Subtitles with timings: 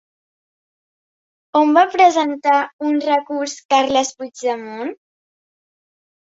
[1.59, 2.55] On va presentar
[2.87, 4.91] un recurs Carles Puigdemont?